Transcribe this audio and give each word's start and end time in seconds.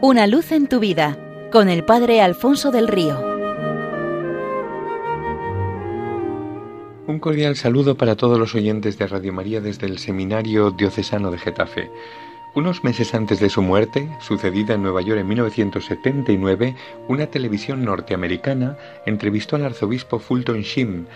Una 0.00 0.28
luz 0.28 0.52
en 0.52 0.68
tu 0.68 0.78
vida 0.78 1.18
con 1.50 1.68
el 1.68 1.84
Padre 1.84 2.20
Alfonso 2.20 2.70
del 2.70 2.86
Río. 2.86 3.18
Un 7.08 7.18
cordial 7.18 7.56
saludo 7.56 7.96
para 7.96 8.14
todos 8.14 8.38
los 8.38 8.54
oyentes 8.54 8.96
de 8.96 9.08
Radio 9.08 9.32
María 9.32 9.60
desde 9.60 9.88
el 9.88 9.98
Seminario 9.98 10.70
Diocesano 10.70 11.32
de 11.32 11.38
Getafe. 11.38 11.90
Unos 12.54 12.84
meses 12.84 13.12
antes 13.12 13.40
de 13.40 13.50
su 13.50 13.60
muerte, 13.60 14.08
sucedida 14.20 14.74
en 14.74 14.82
Nueva 14.82 15.02
York 15.02 15.20
en 15.20 15.26
1979, 15.26 16.76
una 17.08 17.26
televisión 17.26 17.84
norteamericana 17.84 18.76
entrevistó 19.04 19.56
al 19.56 19.64
arzobispo 19.64 20.20
Fulton 20.20 20.60
Sheen, 20.60 21.08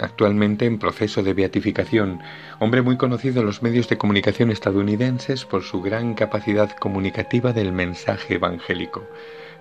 actualmente 0.00 0.66
en 0.66 0.78
proceso 0.78 1.22
de 1.22 1.34
beatificación, 1.34 2.20
hombre 2.60 2.82
muy 2.82 2.96
conocido 2.96 3.40
en 3.40 3.46
los 3.46 3.62
medios 3.62 3.88
de 3.88 3.98
comunicación 3.98 4.50
estadounidenses 4.50 5.44
por 5.44 5.62
su 5.62 5.82
gran 5.82 6.14
capacidad 6.14 6.70
comunicativa 6.76 7.52
del 7.52 7.72
mensaje 7.72 8.34
evangélico. 8.34 9.04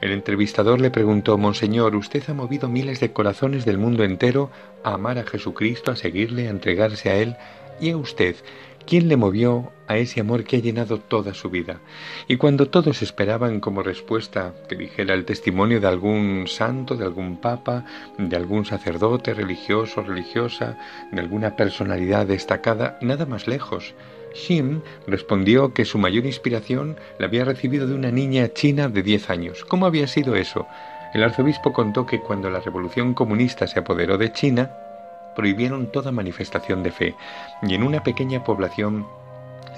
El 0.02 0.12
entrevistador 0.12 0.80
le 0.80 0.92
preguntó, 0.92 1.38
Monseñor, 1.38 1.96
usted 1.96 2.23
ha 2.30 2.34
movido 2.34 2.70
miles 2.70 3.00
de 3.00 3.12
corazones 3.12 3.66
del 3.66 3.78
mundo 3.78 4.04
entero 4.04 4.50
a 4.84 4.94
amar 4.94 5.18
a 5.18 5.26
Jesucristo, 5.26 5.92
a 5.92 5.96
seguirle, 5.96 6.48
a 6.48 6.52
entregarse 6.52 7.09
a 7.09 7.16
Él, 7.16 7.36
y 7.82 7.92
a 7.92 7.98
usted, 7.98 8.36
¿Quién 8.86 9.08
le 9.08 9.18
movió 9.18 9.72
a 9.88 9.98
ese 9.98 10.20
amor 10.22 10.44
que 10.44 10.58
ha 10.58 10.60
llenado 10.60 11.00
toda 11.00 11.34
su 11.34 11.50
vida? 11.50 11.80
Y 12.28 12.38
cuando 12.38 12.70
todos 12.70 13.02
esperaban 13.02 13.60
como 13.60 13.84
respuesta 13.84 14.54
que 14.68 14.76
dijera 14.76 15.14
el 15.14 15.26
testimonio 15.26 15.80
de 15.80 15.88
algún 15.88 16.46
santo, 16.48 16.96
de 16.96 17.06
algún 17.06 17.38
papa, 17.38 17.86
de 18.18 18.36
algún 18.36 18.66
sacerdote 18.66 19.34
religioso, 19.34 20.02
religiosa, 20.02 20.78
de 21.12 21.22
alguna 21.22 21.56
personalidad 21.56 22.26
destacada, 22.26 22.98
nada 23.02 23.26
más 23.26 23.48
lejos. 23.48 23.94
Shim 24.34 24.82
respondió 25.08 25.73
que 25.73 25.86
su 25.86 25.98
mayor 25.98 26.26
inspiración 26.26 26.98
la 27.20 27.28
había 27.28 27.46
recibido 27.46 27.88
de 27.88 27.96
una 27.96 28.12
niña 28.12 28.54
china 28.54 28.90
de 28.90 29.04
10 29.04 29.30
años. 29.30 29.66
¿Cómo 29.66 29.86
había 29.86 30.08
sido 30.08 30.36
eso? 30.36 30.68
El 31.14 31.23
arzobispo 31.23 31.73
contó 31.73 32.06
que 32.06 32.22
cuando 32.22 32.50
la 32.50 32.59
revolución 32.59 33.14
comunista 33.16 33.66
se 33.68 33.80
apoderó 33.80 34.18
de 34.20 34.31
China, 34.31 34.72
prohibieron 35.35 35.91
toda 35.91 36.11
manifestación 36.11 36.83
de 36.83 36.91
fe, 36.91 37.16
y 37.61 37.73
en 37.75 37.83
una 37.83 38.03
pequeña 38.03 38.44
población 38.44 39.08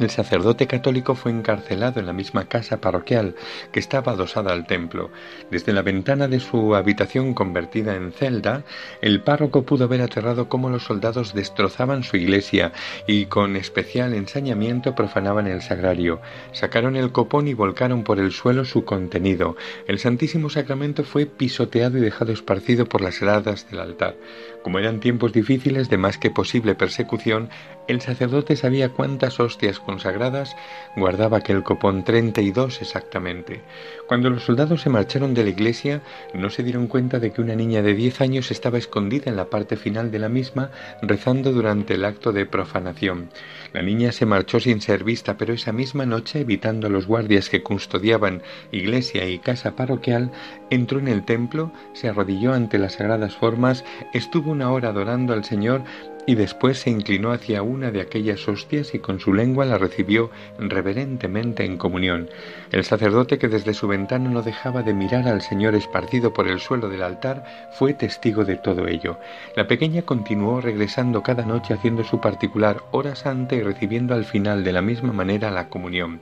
el 0.01 0.09
sacerdote 0.09 0.67
católico 0.67 1.15
fue 1.15 1.31
encarcelado 1.31 1.99
en 1.99 2.05
la 2.05 2.13
misma 2.13 2.45
casa 2.45 2.81
parroquial 2.81 3.35
que 3.71 3.79
estaba 3.79 4.13
adosada 4.13 4.51
al 4.51 4.65
templo. 4.65 5.09
Desde 5.49 5.73
la 5.73 5.81
ventana 5.81 6.27
de 6.27 6.39
su 6.39 6.75
habitación 6.75 7.33
convertida 7.33 7.95
en 7.95 8.11
celda, 8.11 8.63
el 9.01 9.21
párroco 9.21 9.63
pudo 9.63 9.87
ver 9.87 10.01
aterrado 10.01 10.49
cómo 10.49 10.69
los 10.69 10.83
soldados 10.83 11.33
destrozaban 11.33 12.03
su 12.03 12.17
iglesia 12.17 12.71
y 13.07 13.25
con 13.25 13.55
especial 13.55 14.13
ensañamiento 14.13 14.95
profanaban 14.95 15.47
el 15.47 15.61
sagrario. 15.61 16.21
Sacaron 16.51 16.95
el 16.95 17.11
copón 17.11 17.47
y 17.47 17.53
volcaron 17.53 18.03
por 18.03 18.19
el 18.19 18.31
suelo 18.31 18.65
su 18.65 18.85
contenido. 18.85 19.55
El 19.87 19.99
Santísimo 19.99 20.49
Sacramento 20.49 21.03
fue 21.03 21.25
pisoteado 21.25 21.97
y 21.97 22.01
dejado 22.01 22.31
esparcido 22.31 22.85
por 22.85 23.01
las 23.01 23.19
gradas 23.19 23.69
del 23.69 23.79
altar. 23.79 24.15
Como 24.63 24.79
eran 24.79 24.99
tiempos 24.99 25.33
difíciles 25.33 25.89
de 25.89 25.97
más 25.97 26.17
que 26.17 26.29
posible 26.29 26.75
persecución, 26.75 27.49
el 27.87 28.01
sacerdote 28.01 28.55
sabía 28.55 28.89
cuántas 28.89 29.39
hostias 29.39 29.79
consagradas 29.91 30.55
guardaba 30.95 31.39
aquel 31.39 31.63
copón, 31.63 32.05
treinta 32.05 32.39
y 32.39 32.51
dos 32.51 32.81
exactamente. 32.81 33.61
Cuando 34.07 34.29
los 34.29 34.45
soldados 34.45 34.81
se 34.81 34.89
marcharon 34.89 35.33
de 35.33 35.43
la 35.43 35.49
iglesia, 35.49 36.01
no 36.33 36.49
se 36.49 36.63
dieron 36.63 36.87
cuenta 36.87 37.19
de 37.19 37.31
que 37.31 37.41
una 37.41 37.55
niña 37.55 37.81
de 37.81 37.93
diez 37.93 38.21
años 38.21 38.51
estaba 38.51 38.77
escondida 38.77 39.25
en 39.29 39.35
la 39.35 39.49
parte 39.49 39.75
final 39.75 40.09
de 40.09 40.19
la 40.19 40.29
misma, 40.29 40.71
rezando 41.01 41.51
durante 41.51 41.95
el 41.95 42.05
acto 42.05 42.31
de 42.31 42.45
profanación. 42.45 43.31
La 43.73 43.81
niña 43.81 44.13
se 44.13 44.25
marchó 44.25 44.61
sin 44.61 44.79
ser 44.79 45.03
vista, 45.03 45.35
pero 45.37 45.53
esa 45.53 45.73
misma 45.73 46.05
noche, 46.05 46.39
evitando 46.39 46.87
a 46.87 46.89
los 46.89 47.05
guardias 47.05 47.49
que 47.49 47.61
custodiaban 47.61 48.43
iglesia 48.71 49.27
y 49.27 49.39
casa 49.39 49.75
parroquial, 49.75 50.31
entró 50.69 50.99
en 50.99 51.09
el 51.09 51.25
templo, 51.25 51.73
se 51.91 52.07
arrodilló 52.07 52.53
ante 52.53 52.77
las 52.77 52.93
sagradas 52.93 53.35
formas, 53.35 53.83
estuvo 54.13 54.51
una 54.51 54.71
hora 54.71 54.89
adorando 54.89 55.33
al 55.33 55.43
Señor 55.43 55.83
y 56.25 56.35
después 56.35 56.79
se 56.79 56.89
inclinó 56.89 57.31
hacia 57.31 57.63
una 57.63 57.91
de 57.91 58.01
aquellas 58.01 58.47
hostias 58.47 58.93
y 58.93 58.99
con 58.99 59.19
su 59.19 59.33
lengua 59.33 59.65
la 59.65 59.77
recibió 59.77 60.29
reverentemente 60.59 61.65
en 61.65 61.77
comunión. 61.77 62.29
El 62.71 62.83
sacerdote 62.83 63.37
que 63.37 63.47
desde 63.47 63.73
su 63.73 63.87
ventana 63.87 64.29
no 64.29 64.41
dejaba 64.41 64.83
de 64.83 64.93
mirar 64.93 65.27
al 65.27 65.41
Señor 65.41 65.75
esparcido 65.75 66.33
por 66.33 66.47
el 66.47 66.59
suelo 66.59 66.89
del 66.89 67.03
altar 67.03 67.43
fue 67.73 67.93
testigo 67.93 68.45
de 68.45 68.57
todo 68.57 68.87
ello. 68.87 69.17
La 69.55 69.67
pequeña 69.67 70.03
continuó 70.03 70.61
regresando 70.61 71.23
cada 71.23 71.45
noche 71.45 71.73
haciendo 71.73 72.03
su 72.03 72.19
particular 72.19 72.83
hora 72.91 73.15
santa 73.15 73.55
y 73.55 73.61
recibiendo 73.61 74.13
al 74.13 74.25
final 74.25 74.63
de 74.63 74.73
la 74.73 74.81
misma 74.81 75.13
manera 75.13 75.51
la 75.51 75.69
comunión 75.69 76.21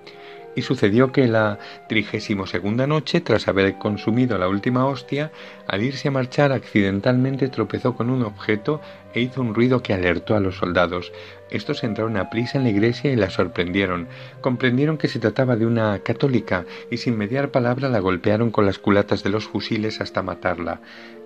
y 0.56 0.62
sucedió 0.62 1.12
que 1.12 1.28
la 1.28 1.60
trigésimo 1.88 2.48
segunda 2.48 2.88
noche, 2.88 3.22
tras 3.22 3.48
haber 3.48 3.78
consumido 3.78 4.38
la 4.38 4.48
última 4.48 4.86
hostia, 4.86 5.32
al 5.68 5.84
irse 5.84 6.08
a 6.08 6.12
marchar 6.12 6.52
accidentalmente 6.52 7.48
tropezó 7.50 7.96
con 7.96 8.10
un 8.10 8.24
objeto 8.24 8.82
e 9.14 9.22
hizo 9.22 9.42
un 9.42 9.56
ruido 9.56 9.82
que 9.82 9.94
alertó 9.94 10.36
a 10.36 10.40
los 10.40 10.58
soldados. 10.58 11.12
Estos 11.52 11.84
entraron 11.84 12.18
a 12.18 12.30
prisa 12.30 12.58
en 12.58 12.64
la 12.64 12.70
iglesia 12.70 13.12
y 13.12 13.16
la 13.16 13.30
sorprendieron. 13.30 14.08
Comprendieron 14.42 14.98
que 14.98 15.08
se 15.08 15.20
trataba 15.20 15.56
de 15.56 15.66
una 15.66 16.00
católica 16.00 16.66
y 16.92 16.98
sin 16.98 17.18
mediar 17.18 17.50
palabra 17.50 17.90
la 17.90 18.00
golpearon 18.00 18.52
con 18.52 18.66
las 18.66 18.80
culatas 18.80 19.24
de 19.24 19.30
los 19.30 19.48
fusiles 19.48 20.02
hasta 20.02 20.22
matarla. 20.22 20.82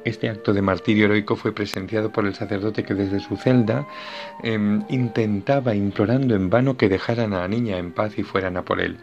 Este 0.06 0.30
acto 0.30 0.54
de 0.54 0.62
martirio 0.62 1.06
heroico 1.06 1.38
fue 1.38 1.54
presenciado 1.54 2.12
por 2.12 2.26
el 2.26 2.36
sacerdote 2.36 2.84
que 2.84 2.94
desde 2.94 3.22
su 3.22 3.38
celda 3.38 3.88
em, 4.44 4.84
intentaba, 4.90 5.76
implorando 5.76 6.36
en 6.36 6.50
vano, 6.50 6.76
que 6.76 6.90
dejaran 6.90 7.34
a 7.34 7.40
la 7.40 7.48
niña 7.48 7.78
en 7.78 7.94
paz 7.94 8.18
y 8.18 8.24
fueran 8.24 8.58
a 8.58 8.64
por 8.64 8.82
él. 8.82 8.98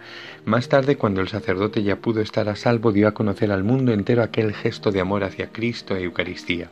Más 0.44 0.68
tarde, 0.68 0.96
cuando 0.96 1.22
el 1.22 1.28
sacerdote 1.28 1.82
ya 1.82 1.96
pudo 1.96 2.20
estar 2.20 2.48
a 2.50 2.56
salvo, 2.56 2.92
dio 2.92 3.08
a 3.08 3.14
conocer 3.14 3.50
al 3.50 3.64
mundo 3.64 3.92
entero 3.92 4.22
aquel 4.22 4.52
gesto 4.52 4.90
de 4.92 5.00
amor 5.00 5.24
hacia 5.24 5.52
Cristo 5.52 5.96
e 5.96 6.02
Eucaristía. 6.02 6.70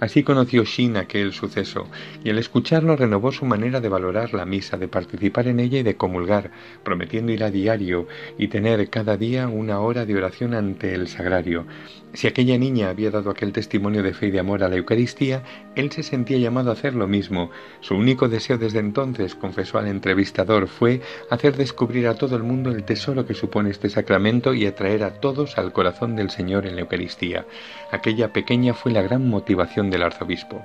Así 0.00 0.22
conoció 0.22 0.64
Shin 0.64 0.96
aquel 0.96 1.32
suceso, 1.32 1.88
y 2.22 2.28
al 2.28 2.38
escucharlo 2.38 2.96
renovó 2.96 3.32
su 3.32 3.46
manera 3.46 3.80
valorar 3.88 4.34
la 4.34 4.44
misa, 4.44 4.76
de 4.76 4.88
participar 4.88 5.48
en 5.48 5.60
ella 5.60 5.78
y 5.78 5.82
de 5.82 5.96
comulgar, 5.96 6.50
prometiendo 6.82 7.32
ir 7.32 7.44
a 7.44 7.50
diario 7.50 8.06
y 8.38 8.48
tener 8.48 8.88
cada 8.90 9.16
día 9.16 9.48
una 9.48 9.80
hora 9.80 10.04
de 10.04 10.16
oración 10.16 10.54
ante 10.54 10.94
el 10.94 11.08
sagrario. 11.08 11.66
Si 12.12 12.26
aquella 12.26 12.56
niña 12.56 12.88
había 12.88 13.10
dado 13.10 13.30
aquel 13.30 13.52
testimonio 13.52 14.02
de 14.02 14.14
fe 14.14 14.28
y 14.28 14.30
de 14.30 14.40
amor 14.40 14.64
a 14.64 14.68
la 14.68 14.76
Eucaristía, 14.76 15.42
él 15.74 15.92
se 15.92 16.02
sentía 16.02 16.38
llamado 16.38 16.70
a 16.70 16.72
hacer 16.72 16.94
lo 16.94 17.06
mismo. 17.06 17.50
Su 17.80 17.94
único 17.94 18.28
deseo 18.28 18.56
desde 18.56 18.78
entonces, 18.78 19.34
confesó 19.34 19.78
al 19.78 19.86
entrevistador, 19.86 20.68
fue 20.68 21.02
hacer 21.28 21.56
descubrir 21.56 22.06
a 22.08 22.14
todo 22.14 22.36
el 22.36 22.42
mundo 22.42 22.70
el 22.70 22.84
tesoro 22.84 23.26
que 23.26 23.34
supone 23.34 23.68
este 23.68 23.90
sacramento 23.90 24.54
y 24.54 24.64
atraer 24.64 25.04
a 25.04 25.20
todos 25.20 25.58
al 25.58 25.72
corazón 25.72 26.16
del 26.16 26.30
Señor 26.30 26.66
en 26.66 26.76
la 26.76 26.82
Eucaristía. 26.82 27.44
Aquella 27.92 28.32
pequeña 28.32 28.72
fue 28.72 28.92
la 28.92 29.02
gran 29.02 29.28
motivación 29.28 29.90
del 29.90 30.02
arzobispo. 30.02 30.64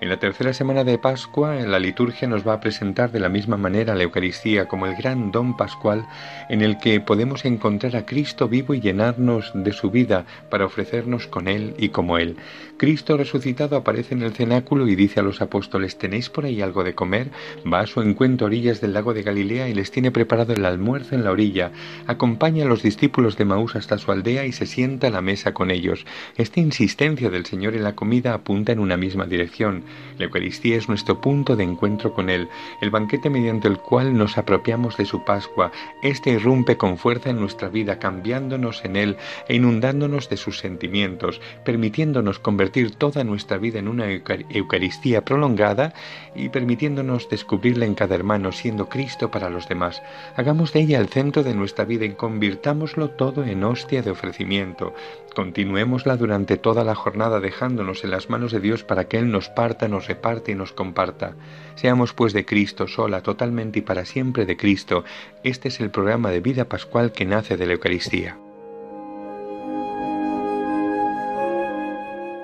En 0.00 0.08
la 0.10 0.20
tercera 0.20 0.52
semana 0.52 0.84
de 0.84 0.96
Pascua, 0.96 1.56
la 1.56 1.80
liturgia 1.80 2.28
nos 2.28 2.46
va 2.46 2.52
a 2.52 2.60
presentar 2.60 3.10
de 3.10 3.18
la 3.18 3.28
misma 3.28 3.56
manera 3.56 3.96
la 3.96 4.04
Eucaristía 4.04 4.68
como 4.68 4.86
el 4.86 4.94
gran 4.94 5.32
don 5.32 5.56
pascual 5.56 6.06
en 6.48 6.62
el 6.62 6.78
que 6.78 7.00
podemos 7.00 7.44
encontrar 7.44 7.96
a 7.96 8.06
Cristo 8.06 8.46
vivo 8.46 8.74
y 8.74 8.80
llenarnos 8.80 9.50
de 9.54 9.72
su 9.72 9.90
vida 9.90 10.24
para 10.50 10.66
ofrecernos 10.66 11.26
con 11.26 11.48
Él 11.48 11.74
y 11.78 11.88
como 11.88 12.16
Él. 12.16 12.36
Cristo 12.76 13.16
resucitado 13.16 13.74
aparece 13.74 14.14
en 14.14 14.22
el 14.22 14.34
cenáculo 14.34 14.86
y 14.86 14.94
dice 14.94 15.18
a 15.18 15.24
los 15.24 15.42
apóstoles, 15.42 15.98
¿tenéis 15.98 16.30
por 16.30 16.44
ahí 16.44 16.62
algo 16.62 16.84
de 16.84 16.94
comer? 16.94 17.30
Va 17.66 17.80
a 17.80 17.86
su 17.88 18.00
encuentro 18.00 18.46
a 18.46 18.50
orillas 18.50 18.80
del 18.80 18.92
lago 18.92 19.14
de 19.14 19.24
Galilea 19.24 19.68
y 19.68 19.74
les 19.74 19.90
tiene 19.90 20.12
preparado 20.12 20.52
el 20.52 20.64
almuerzo 20.64 21.16
en 21.16 21.24
la 21.24 21.32
orilla. 21.32 21.72
Acompaña 22.06 22.64
a 22.64 22.68
los 22.68 22.84
discípulos 22.84 23.36
de 23.36 23.46
Maús 23.46 23.74
hasta 23.74 23.98
su 23.98 24.12
aldea 24.12 24.46
y 24.46 24.52
se 24.52 24.66
sienta 24.66 25.08
a 25.08 25.10
la 25.10 25.22
mesa 25.22 25.54
con 25.54 25.72
ellos. 25.72 26.06
Esta 26.36 26.60
insistencia 26.60 27.30
del 27.30 27.46
Señor 27.46 27.74
en 27.74 27.82
la 27.82 27.96
comida 27.96 28.32
apunta 28.32 28.70
en 28.70 28.78
una 28.78 28.96
misma 28.96 29.26
dirección. 29.26 29.87
La 30.18 30.24
Eucaristía 30.24 30.76
es 30.76 30.88
nuestro 30.88 31.20
punto 31.20 31.54
de 31.54 31.64
encuentro 31.64 32.12
con 32.12 32.28
Él, 32.28 32.48
el 32.80 32.90
banquete 32.90 33.30
mediante 33.30 33.68
el 33.68 33.78
cual 33.78 34.16
nos 34.16 34.36
apropiamos 34.36 34.96
de 34.96 35.04
su 35.04 35.24
Pascua. 35.24 35.70
Este 36.02 36.30
irrumpe 36.30 36.76
con 36.76 36.98
fuerza 36.98 37.30
en 37.30 37.38
nuestra 37.38 37.68
vida, 37.68 37.98
cambiándonos 37.98 38.84
en 38.84 38.96
Él 38.96 39.16
e 39.46 39.54
inundándonos 39.54 40.28
de 40.28 40.36
sus 40.36 40.58
sentimientos, 40.58 41.40
permitiéndonos 41.64 42.38
convertir 42.40 42.96
toda 42.96 43.22
nuestra 43.22 43.58
vida 43.58 43.78
en 43.78 43.88
una 43.88 44.06
Eucaristía 44.10 45.24
prolongada 45.24 45.94
y 46.34 46.48
permitiéndonos 46.48 47.28
descubrirla 47.28 47.84
en 47.84 47.94
cada 47.94 48.14
hermano, 48.14 48.52
siendo 48.52 48.88
Cristo 48.88 49.30
para 49.30 49.50
los 49.50 49.68
demás. 49.68 50.02
Hagamos 50.36 50.72
de 50.72 50.80
ella 50.80 50.98
el 50.98 51.08
centro 51.08 51.42
de 51.42 51.54
nuestra 51.54 51.84
vida 51.84 52.04
y 52.04 52.10
convirtámoslo 52.10 53.10
todo 53.10 53.44
en 53.44 53.62
hostia 53.62 54.02
de 54.02 54.10
ofrecimiento. 54.10 54.94
Continuémosla 55.34 56.16
durante 56.16 56.56
toda 56.56 56.82
la 56.82 56.94
jornada 56.94 57.38
dejándonos 57.38 58.02
en 58.02 58.10
las 58.10 58.28
manos 58.28 58.50
de 58.50 58.60
Dios 58.60 58.82
para 58.82 59.06
que 59.06 59.18
Él 59.18 59.30
nos 59.30 59.48
nos 59.86 60.08
reparte 60.08 60.50
y 60.50 60.54
nos 60.56 60.72
comparta. 60.72 61.34
Seamos 61.76 62.12
pues 62.14 62.32
de 62.32 62.44
Cristo 62.44 62.88
sola, 62.88 63.22
totalmente 63.22 63.78
y 63.78 63.82
para 63.82 64.04
siempre 64.04 64.46
de 64.46 64.56
Cristo. 64.56 65.04
Este 65.44 65.68
es 65.68 65.78
el 65.78 65.90
programa 65.90 66.30
de 66.30 66.40
vida 66.40 66.64
pascual 66.64 67.12
que 67.12 67.26
nace 67.26 67.56
de 67.56 67.66
la 67.66 67.74
Eucaristía. 67.74 68.36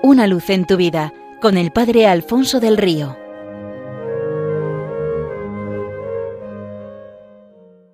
Una 0.03 0.27
luz 0.27 0.49
en 0.51 0.65
tu 0.65 0.77
vida 0.77 1.11
con 1.41 1.57
el 1.57 1.71
Padre 1.71 2.07
Alfonso 2.07 2.59
del 2.59 2.77
Río. 2.77 3.24